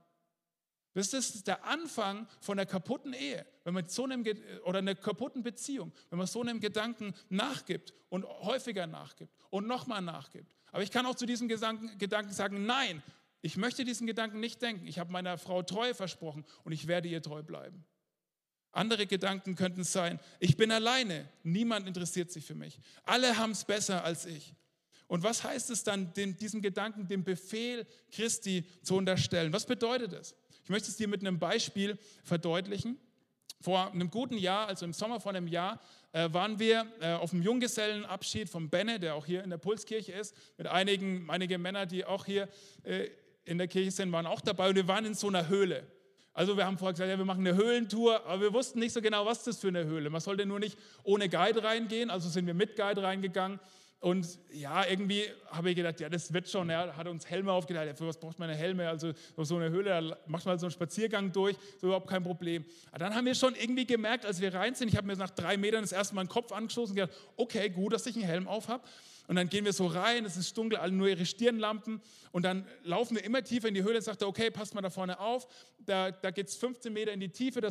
[0.94, 4.24] Das ist der Anfang von einer kaputten Ehe, wenn man so einem
[4.64, 10.02] oder einer kaputten Beziehung, wenn man so einem Gedanken nachgibt und häufiger nachgibt und nochmal
[10.02, 10.52] nachgibt.
[10.72, 13.02] Aber ich kann auch zu diesem Gedanken sagen, nein,
[13.40, 14.86] ich möchte diesen Gedanken nicht denken.
[14.86, 17.84] Ich habe meiner Frau Treue versprochen und ich werde ihr treu bleiben.
[18.72, 22.78] Andere Gedanken könnten sein, ich bin alleine, niemand interessiert sich für mich.
[23.04, 24.54] Alle haben es besser als ich.
[25.06, 29.52] Und was heißt es dann, den, diesem Gedanken dem Befehl Christi zu unterstellen?
[29.52, 30.34] Was bedeutet es?
[30.62, 32.98] Ich möchte es dir mit einem Beispiel verdeutlichen.
[33.60, 35.80] Vor einem guten Jahr, also im Sommer vor einem Jahr,
[36.12, 40.12] äh, waren wir äh, auf dem Junggesellenabschied von Benne, der auch hier in der Pulskirche
[40.12, 42.48] ist, mit einigen, einige Männer, die auch hier
[42.84, 43.08] äh,
[43.44, 45.86] in der Kirche sind, waren auch dabei und wir waren in so einer Höhle.
[46.38, 49.02] Also wir haben vorher gesagt, ja, wir machen eine Höhlentour, aber wir wussten nicht so
[49.02, 50.08] genau, was das für eine Höhle.
[50.08, 53.58] Man sollte nur nicht ohne Guide reingehen, also sind wir mit Guide reingegangen
[53.98, 56.70] und ja, irgendwie habe ich gedacht, ja, das wird schon.
[56.70, 57.98] Er hat uns Helme aufgeteilt.
[57.98, 58.88] Für was braucht man eine Helme?
[58.88, 62.22] Also so eine Höhle, da macht man halt so einen Spaziergang durch, so überhaupt kein
[62.22, 62.64] Problem.
[62.92, 65.30] Aber dann haben wir schon irgendwie gemerkt, als wir rein sind, ich habe mir nach
[65.30, 68.26] drei Metern das erste Mal den Kopf angestoßen und gedacht, okay, gut, dass ich einen
[68.26, 68.84] Helm auf habe.
[69.28, 72.00] Und dann gehen wir so rein, es ist dunkel, alle nur ihre Stirnlampen.
[72.32, 74.88] Und dann laufen wir immer tiefer in die Höhle sagt er, okay, passt mal da
[74.88, 75.46] vorne auf.
[75.78, 77.68] Da, da geht es 15 Meter in die Tiefe, da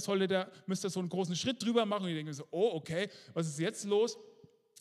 [0.68, 2.04] müsst ihr so einen großen Schritt drüber machen.
[2.04, 4.18] Und ich denke so, oh, okay, was ist jetzt los?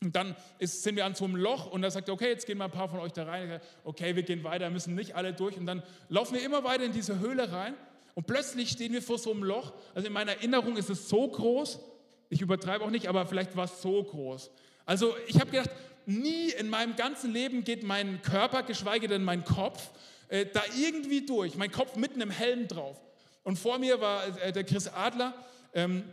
[0.02, 2.46] Und dann ist, sind wir an so einem Loch und da sagt er, okay, jetzt
[2.46, 3.58] gehen mal ein paar von euch da rein.
[3.82, 5.56] Okay, wir gehen weiter, müssen nicht alle durch.
[5.56, 7.74] Und dann laufen wir immer weiter in diese Höhle rein
[8.14, 9.72] und plötzlich stehen wir vor so einem Loch.
[9.94, 11.80] Also in meiner Erinnerung ist es so groß,
[12.28, 14.50] ich übertreibe auch nicht, aber vielleicht war es so groß.
[14.84, 15.70] Also ich habe gedacht,
[16.06, 19.90] nie in meinem ganzen Leben geht mein Körper, geschweige denn mein Kopf,
[20.28, 21.56] äh, da irgendwie durch.
[21.56, 23.00] Mein Kopf mitten im Helm drauf.
[23.42, 25.34] Und vor mir war äh, der Chris Adler.
[25.74, 26.04] Ähm,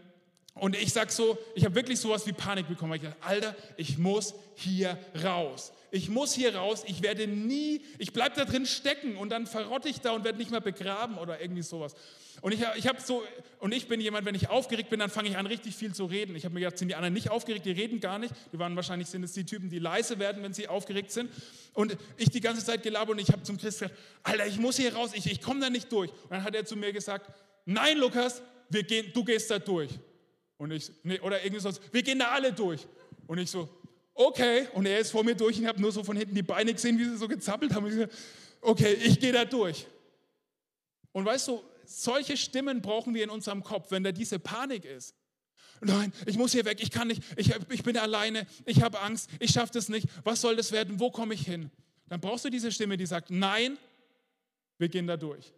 [0.56, 2.94] und ich sag so, ich habe wirklich sowas wie Panik bekommen.
[2.94, 5.74] Ich dachte, Alter, ich muss hier raus.
[5.90, 6.84] Ich muss hier raus.
[6.86, 10.38] Ich werde nie, ich bleib da drin stecken und dann verrotte ich da und werde
[10.38, 11.96] nicht mehr begraben oder irgendwie sowas.
[12.42, 13.24] Und ich, ich habe so,
[13.60, 16.06] und ich bin jemand, wenn ich aufgeregt bin, dann fange ich an, richtig viel zu
[16.06, 16.36] reden.
[16.36, 17.66] Ich habe mir gedacht, sind die anderen nicht aufgeregt?
[17.66, 18.34] Die reden gar nicht.
[18.52, 21.32] Die waren wahrscheinlich sind es die Typen, die leise werden, wenn sie aufgeregt sind.
[21.74, 24.78] Und ich die ganze Zeit gelabert und ich habe zum Christ gesagt, Alter, ich muss
[24.78, 25.12] hier raus.
[25.16, 26.12] Ich, ich komme da nicht durch.
[26.12, 27.32] Und dann hat er zu mir gesagt,
[27.66, 29.90] nein, Lukas, wir gehen, du gehst da durch.
[30.58, 32.88] Und ich, nee, oder irgendwie sonst, wir gehen da alle durch.
[33.28, 33.70] Und ich so,
[34.14, 34.68] okay.
[34.74, 36.74] Und er ist vor mir durch und ich habe nur so von hinten die Beine
[36.74, 37.86] gesehen, wie sie so gezappelt haben.
[37.86, 38.08] Und ich so,
[38.62, 39.88] okay, ich gehe da durch.
[41.12, 45.16] Und weißt du, solche Stimmen brauchen wir in unserem Kopf, wenn da diese Panik ist.
[45.82, 49.30] Nein, ich muss hier weg, ich kann nicht, ich, ich bin alleine, ich habe Angst,
[49.40, 51.70] ich schaffe das nicht, was soll das werden, wo komme ich hin?
[52.08, 53.78] Dann brauchst du diese Stimme, die sagt, nein,
[54.78, 55.54] wir gehen da durch.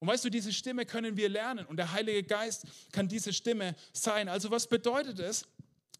[0.00, 3.74] Und weißt du, diese Stimme können wir lernen und der Heilige Geist kann diese Stimme
[3.92, 4.28] sein.
[4.28, 5.44] Also was bedeutet es?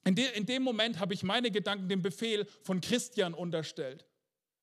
[0.05, 4.07] In, de, in dem Moment habe ich meine Gedanken dem Befehl von Christian unterstellt.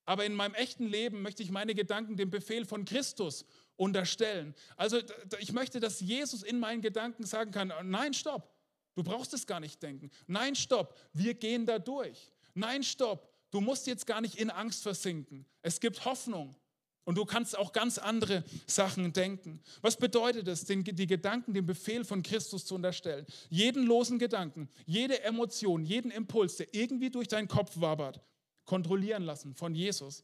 [0.05, 3.45] Aber in meinem echten Leben möchte ich meine Gedanken dem Befehl von Christus
[3.75, 4.55] unterstellen.
[4.77, 4.99] Also
[5.39, 8.55] ich möchte, dass Jesus in meinen Gedanken sagen kann, nein, stopp,
[8.95, 10.11] du brauchst es gar nicht denken.
[10.27, 12.31] Nein, stopp, wir gehen da durch.
[12.53, 15.45] Nein, stopp, du musst jetzt gar nicht in Angst versinken.
[15.61, 16.55] Es gibt Hoffnung.
[17.05, 19.61] Und du kannst auch ganz andere Sachen denken.
[19.81, 23.25] Was bedeutet es, die Gedanken dem Befehl von Christus zu unterstellen?
[23.49, 28.21] Jeden losen Gedanken, jede Emotion, jeden Impuls, der irgendwie durch deinen Kopf wabert,
[28.65, 30.23] kontrollieren lassen von Jesus.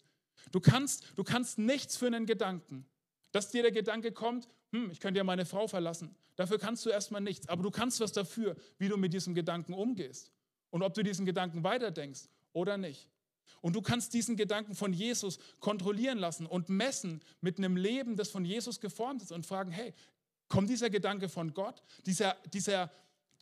[0.51, 2.85] Du kannst, du kannst nichts für einen Gedanken.
[3.31, 6.15] Dass dir der Gedanke kommt, hm, ich könnte ja meine Frau verlassen.
[6.35, 7.47] Dafür kannst du erstmal nichts.
[7.47, 10.31] Aber du kannst was dafür, wie du mit diesem Gedanken umgehst.
[10.71, 13.07] Und ob du diesen Gedanken weiterdenkst oder nicht.
[13.61, 18.29] Und du kannst diesen Gedanken von Jesus kontrollieren lassen und messen mit einem Leben, das
[18.29, 19.93] von Jesus geformt ist und fragen, hey,
[20.47, 21.83] kommt dieser Gedanke von Gott?
[22.05, 22.91] Dieser, dieser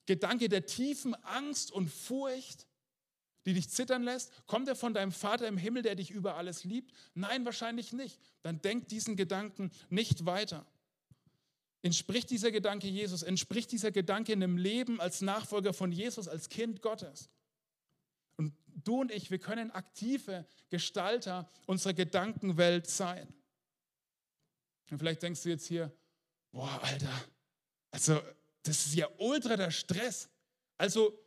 [0.05, 2.67] Gedanke der tiefen Angst und Furcht,
[3.45, 4.31] die dich zittern lässt?
[4.45, 6.93] Kommt er von deinem Vater im Himmel, der dich über alles liebt?
[7.13, 8.19] Nein, wahrscheinlich nicht.
[8.41, 10.65] Dann denk diesen Gedanken nicht weiter.
[11.81, 13.23] Entspricht dieser Gedanke Jesus?
[13.23, 17.29] Entspricht dieser Gedanke in einem Leben als Nachfolger von Jesus, als Kind Gottes?
[18.83, 23.27] Du und ich, wir können aktive Gestalter unserer Gedankenwelt sein.
[24.89, 25.91] Und vielleicht denkst du jetzt hier,
[26.51, 27.25] boah, Alter,
[27.91, 28.21] also
[28.63, 30.29] das ist ja ultra der Stress.
[30.77, 31.17] Also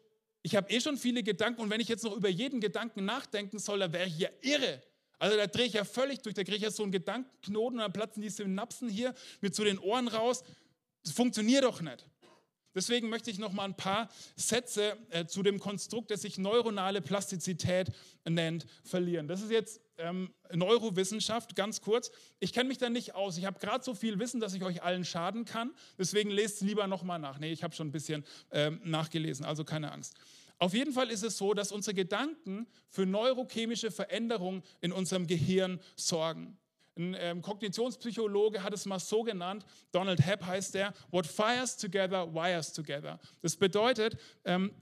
[0.42, 3.58] ich habe eh schon viele Gedanken und wenn ich jetzt noch über jeden Gedanken nachdenken
[3.58, 4.82] soll, dann wäre ich ja irre.
[5.18, 7.82] Also da drehe ich ja völlig durch, da kriege ich ja so einen Gedankenknoten und
[7.82, 10.42] dann platzen die Synapsen hier mit zu den Ohren raus.
[11.04, 12.04] Das funktioniert doch nicht.
[12.74, 17.00] Deswegen möchte ich noch mal ein paar Sätze äh, zu dem Konstrukt, das sich neuronale
[17.02, 17.88] Plastizität
[18.28, 19.28] nennt, verlieren.
[19.28, 22.10] Das ist jetzt ähm, Neurowissenschaft, ganz kurz.
[22.40, 23.36] Ich kenne mich da nicht aus.
[23.38, 25.74] Ich habe gerade so viel Wissen, dass ich euch allen schaden kann.
[25.98, 27.38] Deswegen lest lieber noch mal nach.
[27.38, 30.14] Nee, ich habe schon ein bisschen ähm, nachgelesen, also keine Angst.
[30.58, 35.80] Auf jeden Fall ist es so, dass unsere Gedanken für neurochemische Veränderungen in unserem Gehirn
[35.96, 36.56] sorgen.
[36.96, 42.32] Ein ähm, Kognitionspsychologe hat es mal so genannt, Donald Hebb heißt der, what fires together,
[42.34, 43.18] wires together.
[43.40, 44.72] Das bedeutet, ähm,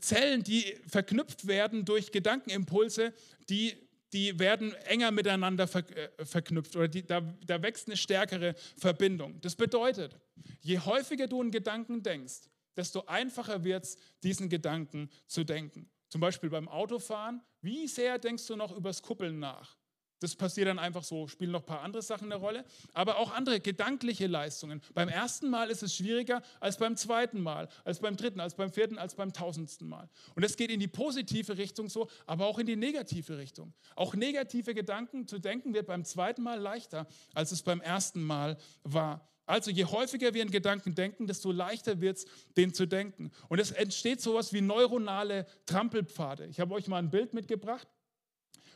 [0.00, 3.12] Zellen, die verknüpft werden durch Gedankenimpulse,
[3.48, 3.74] die,
[4.12, 9.40] die werden enger miteinander ver, äh, verknüpft oder die, da, da wächst eine stärkere Verbindung.
[9.40, 10.16] Das bedeutet,
[10.60, 15.90] je häufiger du einen Gedanken denkst, desto einfacher wird es, diesen Gedanken zu denken.
[16.08, 19.78] Zum Beispiel beim Autofahren, wie sehr denkst du noch übers Kuppeln nach?
[20.22, 23.32] Das passiert dann einfach so, spielen noch ein paar andere Sachen eine Rolle, aber auch
[23.32, 24.80] andere gedankliche Leistungen.
[24.94, 28.70] Beim ersten Mal ist es schwieriger als beim zweiten Mal, als beim dritten, als beim
[28.70, 30.08] vierten, als beim tausendsten Mal.
[30.36, 33.72] Und es geht in die positive Richtung so, aber auch in die negative Richtung.
[33.96, 38.56] Auch negative Gedanken zu denken wird beim zweiten Mal leichter, als es beim ersten Mal
[38.84, 39.28] war.
[39.44, 43.32] Also je häufiger wir in Gedanken denken, desto leichter wird es, den zu denken.
[43.48, 46.46] Und es entsteht sowas wie neuronale Trampelpfade.
[46.46, 47.88] Ich habe euch mal ein Bild mitgebracht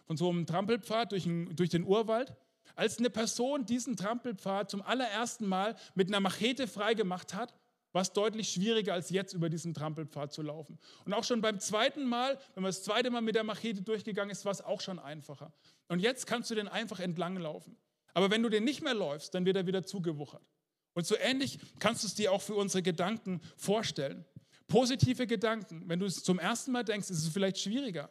[0.06, 2.34] von so einem Trampelpfad durch, ein, durch den Urwald.
[2.74, 7.54] Als eine Person diesen Trampelpfad zum allerersten Mal mit einer Machete freigemacht hat,
[7.92, 10.78] war es deutlich schwieriger als jetzt über diesen Trampelpfad zu laufen.
[11.06, 14.30] Und auch schon beim zweiten Mal, wenn man das zweite Mal mit der Machete durchgegangen
[14.30, 15.52] ist, war es auch schon einfacher.
[15.88, 17.76] Und jetzt kannst du den einfach entlang laufen.
[18.12, 20.46] Aber wenn du den nicht mehr läufst, dann wird er wieder zugewuchert.
[20.92, 24.24] Und so ähnlich kannst du es dir auch für unsere Gedanken vorstellen.
[24.68, 28.10] Positive Gedanken, wenn du es zum ersten Mal denkst, ist es vielleicht schwieriger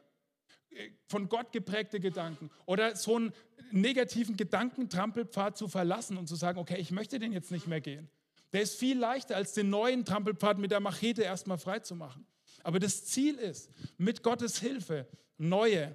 [1.07, 3.33] von Gott geprägte Gedanken oder so einen
[3.71, 8.09] negativen Gedankentrampelpfad zu verlassen und zu sagen, okay, ich möchte den jetzt nicht mehr gehen.
[8.53, 12.25] Der ist viel leichter, als den neuen Trampelpfad mit der Machete erstmal freizumachen.
[12.63, 15.07] Aber das Ziel ist, mit Gottes Hilfe
[15.37, 15.93] neue,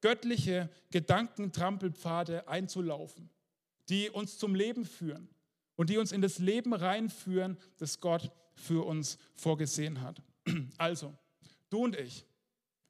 [0.00, 3.30] göttliche Gedankentrampelpfade einzulaufen,
[3.88, 5.28] die uns zum Leben führen
[5.76, 10.22] und die uns in das Leben reinführen, das Gott für uns vorgesehen hat.
[10.78, 11.14] Also,
[11.70, 12.26] du und ich,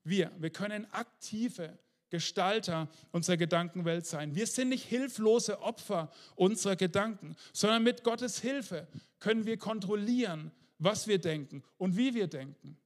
[0.05, 1.79] wir, wir können aktive
[2.11, 4.35] Gestalter unserer Gedankenwelt sein.
[4.35, 8.89] Wir sind nicht hilflose Opfer unserer Gedanken, sondern mit Gottes Hilfe
[9.21, 12.77] können wir kontrollieren, was wir denken und wie wir denken.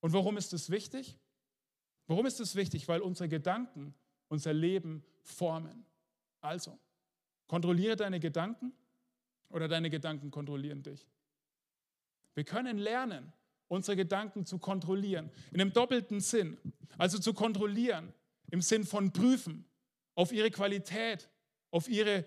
[0.00, 1.18] Und warum ist das wichtig?
[2.06, 2.88] Warum ist das wichtig?
[2.88, 3.94] Weil unsere Gedanken
[4.28, 5.84] unser Leben formen.
[6.40, 6.78] Also,
[7.46, 8.72] kontrolliere deine Gedanken
[9.50, 11.06] oder deine Gedanken kontrollieren dich.
[12.34, 13.32] Wir können lernen,
[13.68, 15.30] unsere Gedanken zu kontrollieren.
[15.52, 16.56] In einem doppelten Sinn.
[16.98, 18.12] Also zu kontrollieren
[18.50, 19.68] im Sinn von prüfen
[20.14, 21.28] auf ihre Qualität,
[21.76, 22.24] auf ihre äh,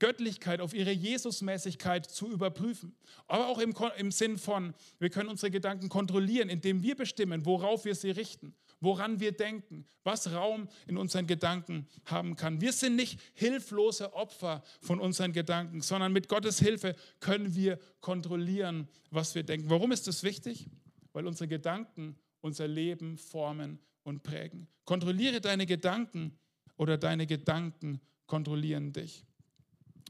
[0.00, 2.96] Göttlichkeit, auf ihre Jesusmäßigkeit zu überprüfen.
[3.28, 7.84] Aber auch im, im Sinn von, wir können unsere Gedanken kontrollieren, indem wir bestimmen, worauf
[7.84, 12.60] wir sie richten, woran wir denken, was Raum in unseren Gedanken haben kann.
[12.60, 18.88] Wir sind nicht hilflose Opfer von unseren Gedanken, sondern mit Gottes Hilfe können wir kontrollieren,
[19.10, 19.70] was wir denken.
[19.70, 20.68] Warum ist das wichtig?
[21.12, 24.66] Weil unsere Gedanken unser Leben formen und prägen.
[24.84, 26.36] Kontrolliere deine Gedanken
[26.76, 29.24] oder deine Gedanken kontrollieren dich.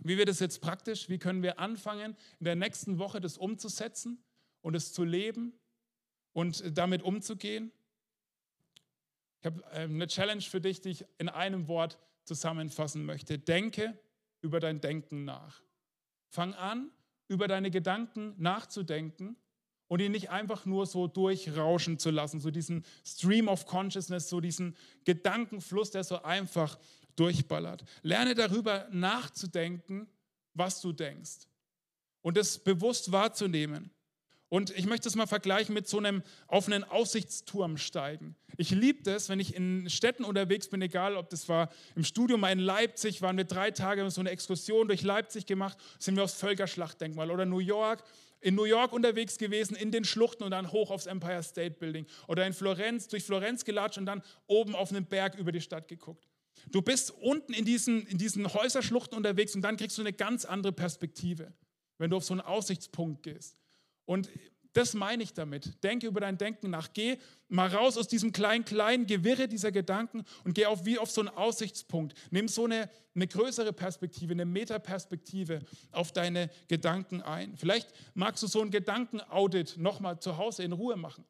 [0.02, 1.08] Wie wird es jetzt praktisch?
[1.08, 4.22] Wie können wir anfangen, in der nächsten Woche das umzusetzen
[4.60, 5.52] und es zu leben
[6.32, 7.72] und damit umzugehen?
[9.40, 13.38] Ich habe ähm, eine Challenge für dich, die ich in einem Wort zusammenfassen möchte.
[13.38, 13.98] Denke
[14.40, 15.62] über dein Denken nach.
[16.28, 16.90] Fang an,
[17.28, 19.36] über deine Gedanken nachzudenken
[19.88, 24.40] und ihn nicht einfach nur so durchrauschen zu lassen, so diesen Stream of Consciousness, so
[24.40, 26.78] diesen Gedankenfluss, der so einfach
[27.16, 27.84] durchballert.
[28.02, 30.08] Lerne darüber nachzudenken,
[30.54, 31.48] was du denkst
[32.22, 33.90] und es bewusst wahrzunehmen.
[34.48, 38.36] Und ich möchte es mal vergleichen mit so einem auf einen Aussichtsturm steigen.
[38.56, 42.44] Ich liebe das, wenn ich in Städten unterwegs bin, egal ob das war im Studium
[42.44, 46.34] in Leipzig, waren wir drei Tage so eine Exkursion durch Leipzig gemacht, sind wir aufs
[46.34, 48.04] Völkerschlachtdenkmal oder New York,
[48.40, 52.06] in New York unterwegs gewesen, in den Schluchten und dann hoch aufs Empire State Building
[52.28, 55.88] oder in Florenz, durch Florenz gelatscht und dann oben auf einen Berg über die Stadt
[55.88, 56.28] geguckt.
[56.70, 60.44] Du bist unten in diesen, in diesen Häuserschluchten unterwegs und dann kriegst du eine ganz
[60.44, 61.52] andere Perspektive,
[61.98, 63.60] wenn du auf so einen Aussichtspunkt gehst.
[64.06, 64.28] Und
[64.74, 65.82] das meine ich damit.
[65.84, 66.92] Denke über dein Denken nach.
[66.92, 67.16] Geh
[67.48, 71.20] mal raus aus diesem kleinen, kleinen Gewirre dieser Gedanken und geh auf wie auf so
[71.20, 72.14] einen Aussichtspunkt.
[72.32, 75.60] Nimm so eine, eine größere Perspektive, eine Metaperspektive
[75.92, 77.56] auf deine Gedanken ein.
[77.56, 81.24] Vielleicht magst du so ein Gedankenaudit nochmal zu Hause in Ruhe machen.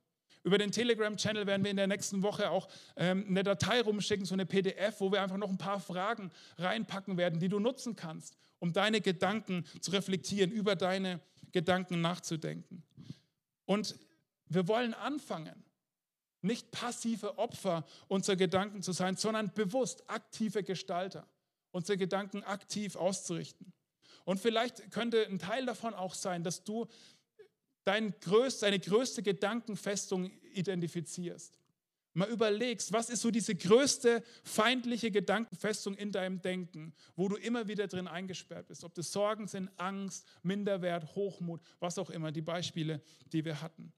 [0.44, 4.34] Über den Telegram-Channel werden wir in der nächsten Woche auch ähm, eine Datei rumschicken, so
[4.34, 8.36] eine PDF, wo wir einfach noch ein paar Fragen reinpacken werden, die du nutzen kannst,
[8.58, 11.20] um deine Gedanken zu reflektieren, über deine
[11.52, 12.82] Gedanken nachzudenken.
[13.64, 13.96] Und
[14.46, 15.64] wir wollen anfangen,
[16.42, 21.26] nicht passive Opfer unserer Gedanken zu sein, sondern bewusst aktive Gestalter,
[21.70, 23.72] unsere Gedanken aktiv auszurichten.
[24.24, 26.86] Und vielleicht könnte ein Teil davon auch sein, dass du
[27.84, 31.58] dein größt, deine größte Gedankenfestung identifizierst.
[32.16, 37.66] Mal überlegst, was ist so diese größte feindliche Gedankenfestung in deinem Denken, wo du immer
[37.66, 38.84] wieder drin eingesperrt bist.
[38.84, 43.92] Ob das Sorgen sind, Angst, Minderwert, Hochmut, was auch immer, die Beispiele, die wir hatten.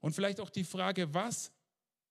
[0.00, 1.52] Und vielleicht auch die Frage, was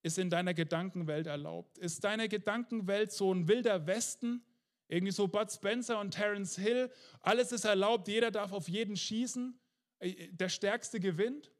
[0.02, 1.78] ist in deiner Gedankenwelt erlaubt?
[1.78, 4.44] Ist deine Gedankenwelt so ein wilder Westen?
[4.88, 9.58] Irgendwie so Bud Spencer und Terence Hill, alles ist erlaubt, jeder darf auf jeden schießen,
[10.02, 11.52] der Stärkste gewinnt?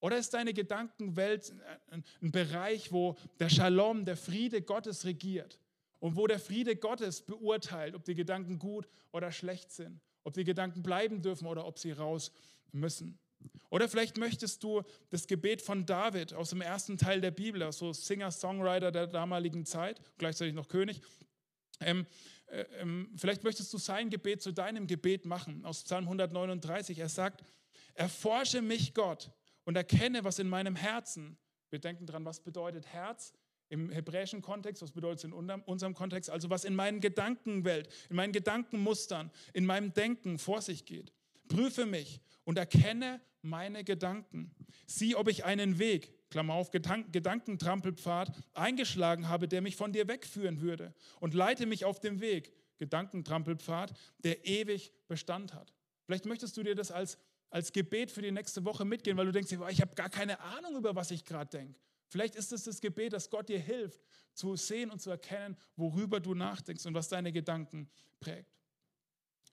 [0.00, 1.52] Oder ist deine Gedankenwelt
[1.90, 5.58] ein Bereich, wo der Shalom, der Friede Gottes regiert
[5.98, 10.44] und wo der Friede Gottes beurteilt, ob die Gedanken gut oder schlecht sind, ob die
[10.44, 12.32] Gedanken bleiben dürfen oder ob sie raus
[12.72, 13.18] müssen?
[13.68, 17.92] Oder vielleicht möchtest du das Gebet von David aus dem ersten Teil der Bibel, also
[17.92, 21.00] Singer-Songwriter der damaligen Zeit, gleichzeitig noch König.
[21.80, 22.06] Ähm,
[22.46, 26.98] äh, ähm, vielleicht möchtest du sein Gebet zu deinem Gebet machen, aus Psalm 139.
[26.98, 27.44] Er sagt,
[28.00, 29.30] erforsche mich Gott
[29.64, 31.36] und erkenne, was in meinem Herzen,
[31.68, 33.34] wir denken dran, was bedeutet Herz
[33.68, 38.16] im hebräischen Kontext, was bedeutet es in unserem Kontext, also was in meinen Gedankenwelt, in
[38.16, 41.12] meinen Gedankenmustern, in meinem Denken vor sich geht.
[41.48, 44.54] Prüfe mich und erkenne meine Gedanken.
[44.86, 50.62] Sieh, ob ich einen Weg, Klammer auf, Gedankentrampelpfad, eingeschlagen habe, der mich von dir wegführen
[50.62, 50.94] würde.
[51.20, 53.92] Und leite mich auf dem Weg, Gedankentrampelpfad,
[54.24, 55.74] der ewig Bestand hat.
[56.06, 57.18] Vielleicht möchtest du dir das als,
[57.50, 60.76] als Gebet für die nächste Woche mitgehen, weil du denkst, ich habe gar keine Ahnung,
[60.76, 61.78] über was ich gerade denke.
[62.08, 64.00] Vielleicht ist es das Gebet, dass Gott dir hilft,
[64.32, 68.60] zu sehen und zu erkennen, worüber du nachdenkst und was deine Gedanken prägt.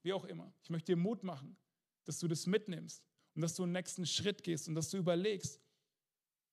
[0.02, 0.54] Wie auch immer.
[0.64, 1.58] Ich möchte dir Mut machen,
[2.06, 3.04] dass du das mitnimmst
[3.36, 5.60] und dass du einen nächsten Schritt gehst und dass du überlegst,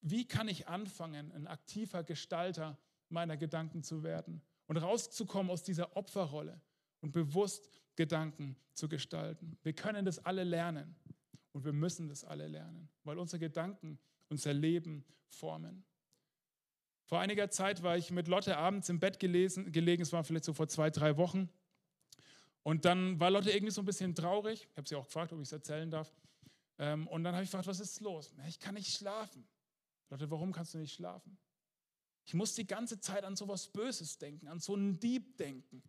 [0.00, 2.78] wie kann ich anfangen, ein aktiver Gestalter
[3.08, 6.60] meiner Gedanken zu werden und rauszukommen aus dieser Opferrolle
[7.00, 9.56] und bewusst Gedanken zu gestalten.
[9.62, 10.96] Wir können das alle lernen
[11.54, 15.84] und wir müssen das alle lernen, weil unsere Gedanken unser Leben formen.
[17.06, 20.44] Vor einiger Zeit war ich mit Lotte abends im Bett gelesen, gelegen, es war vielleicht
[20.44, 21.48] so vor zwei, drei Wochen.
[22.62, 24.66] Und dann war Lotte irgendwie so ein bisschen traurig.
[24.70, 26.12] Ich habe sie auch gefragt, ob ich es erzählen darf.
[26.78, 28.32] Ähm, und dann habe ich gefragt, was ist los?
[28.48, 29.46] Ich kann nicht schlafen.
[30.10, 31.38] Lotte, warum kannst du nicht schlafen?
[32.24, 35.82] Ich muss die ganze Zeit an so was Böses denken, an so einen Dieb denken.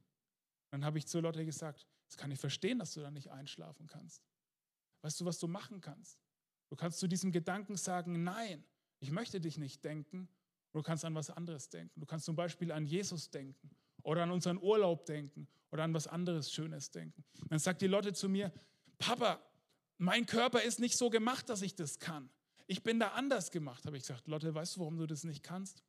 [0.69, 3.87] Dann habe ich zu Lotte gesagt, das kann ich verstehen, dass du da nicht einschlafen
[3.87, 4.21] kannst.
[5.05, 6.19] Weißt du, was du machen kannst?
[6.67, 8.63] Du kannst zu diesem Gedanken sagen, nein,
[8.99, 10.27] ich möchte dich nicht denken.
[10.73, 11.99] du kannst an was anderes denken.
[11.99, 13.69] Du kannst zum Beispiel an Jesus denken
[14.01, 17.23] oder an unseren Urlaub denken oder an was anderes Schönes denken.
[17.49, 18.51] Dann sagt die Lotte zu mir,
[18.97, 19.39] Papa,
[19.99, 22.27] mein Körper ist nicht so gemacht, dass ich das kann.
[22.65, 24.27] Ich bin da anders gemacht, habe ich gesagt.
[24.27, 25.83] Lotte, weißt du, warum du das nicht kannst?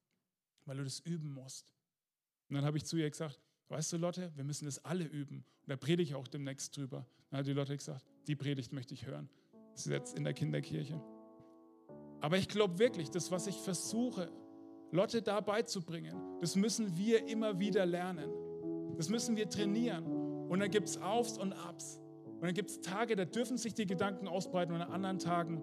[0.67, 1.73] Weil du das üben musst.
[2.51, 5.37] Und dann habe ich zu ihr gesagt, weißt du, Lotte, wir müssen das alle üben.
[5.37, 7.07] Und da predige ich auch demnächst drüber.
[7.31, 9.29] Dann hat die Lotte gesagt, die Predigt möchte ich hören.
[9.73, 11.01] Das ist jetzt in der Kinderkirche.
[12.21, 14.31] Aber ich glaube wirklich, das, was ich versuche,
[14.91, 18.31] Lotte da beizubringen, das müssen wir immer wieder lernen.
[18.97, 20.07] Das müssen wir trainieren.
[20.49, 22.01] Und dann gibt es Aufs und Abs.
[22.25, 25.63] Und dann gibt es Tage, da dürfen sich die Gedanken ausbreiten und an anderen Tagen,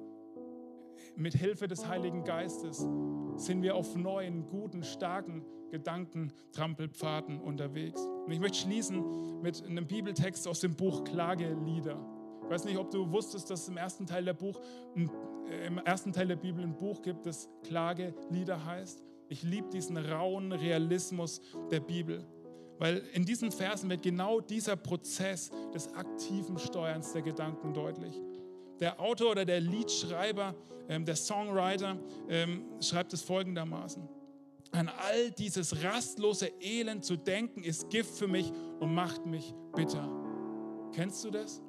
[1.15, 2.88] mit Hilfe des Heiligen Geistes,
[3.36, 7.99] sind wir auf neuen, guten, starken Gedankentrampelpfaden unterwegs.
[8.26, 12.12] Und ich möchte schließen mit einem Bibeltext aus dem Buch Klagelieder.
[12.43, 14.60] Ich weiß nicht, ob du wusstest, dass es im ersten Teil der, Buch,
[14.95, 19.03] äh, im ersten Teil der Bibel ein Buch gibt, das Klagelieder heißt.
[19.29, 22.25] Ich liebe diesen rauen Realismus der Bibel,
[22.77, 28.19] weil in diesen Versen wird genau dieser Prozess des aktiven Steuerns der Gedanken deutlich.
[28.79, 30.53] Der Autor oder der Liedschreiber,
[30.89, 34.08] ähm, der Songwriter ähm, schreibt es folgendermaßen.
[34.71, 40.10] An all dieses rastlose Elend zu denken, ist Gift für mich und macht mich bitter.
[40.93, 41.62] Kennst du das?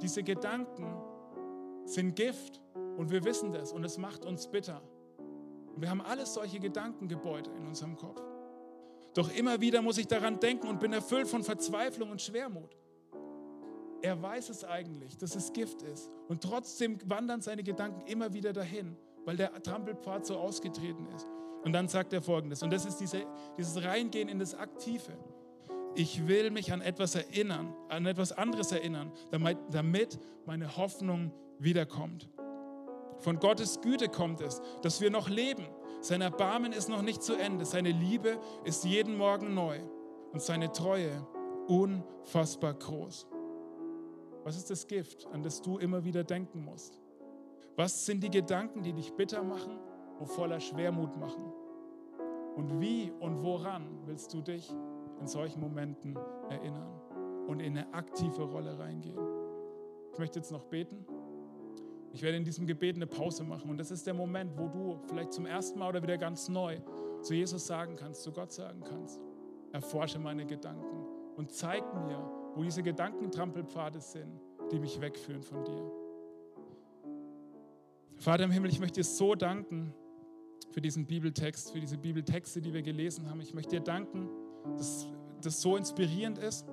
[0.00, 0.86] Diese Gedanken
[1.84, 2.60] sind Gift
[2.96, 4.82] und wir wissen das und es macht uns bitter.
[5.74, 8.22] Und wir haben alles solche Gedankengebäude in unserem Kopf.
[9.14, 12.76] Doch immer wieder muss ich daran denken und bin erfüllt von Verzweiflung und Schwermut.
[14.02, 16.10] Er weiß es eigentlich, dass es Gift ist.
[16.28, 21.26] Und trotzdem wandern seine Gedanken immer wieder dahin, weil der Trampelpfad so ausgetreten ist.
[21.64, 23.26] Und dann sagt er folgendes, und das ist diese,
[23.56, 25.12] dieses Reingehen in das Aktive.
[25.98, 32.28] Ich will mich an etwas erinnern, an etwas anderes erinnern, damit, damit meine Hoffnung wiederkommt.
[33.20, 35.66] Von Gottes Güte kommt es, dass wir noch leben.
[36.02, 37.64] Sein Erbarmen ist noch nicht zu Ende.
[37.64, 39.80] Seine Liebe ist jeden Morgen neu
[40.32, 41.26] und seine Treue
[41.66, 43.26] unfassbar groß.
[44.44, 47.00] Was ist das Gift, an das du immer wieder denken musst?
[47.74, 49.78] Was sind die Gedanken, die dich bitter machen
[50.20, 51.50] und voller Schwermut machen?
[52.54, 54.70] Und wie und woran willst du dich
[55.20, 56.16] in solchen Momenten
[56.48, 57.00] erinnern
[57.46, 59.18] und in eine aktive Rolle reingehen?
[60.12, 61.04] Ich möchte jetzt noch beten.
[62.12, 64.98] Ich werde in diesem Gebet eine Pause machen und das ist der Moment, wo du
[65.06, 66.80] vielleicht zum ersten Mal oder wieder ganz neu
[67.22, 69.20] zu Jesus sagen kannst, zu Gott sagen kannst,
[69.72, 71.04] erforsche meine Gedanken
[71.36, 72.18] und zeig mir,
[72.54, 74.40] wo diese Gedankentrampelpfade sind,
[74.72, 75.92] die mich wegführen von dir.
[78.16, 79.92] Vater im Himmel, ich möchte dir so danken
[80.70, 83.40] für diesen Bibeltext, für diese Bibeltexte, die wir gelesen haben.
[83.40, 84.30] Ich möchte dir danken,
[84.76, 85.06] dass
[85.42, 86.66] das so inspirierend ist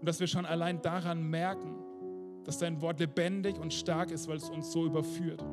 [0.00, 1.74] und dass wir schon allein daran merken,
[2.44, 5.44] dass dein Wort lebendig und stark ist, weil es uns so überführt.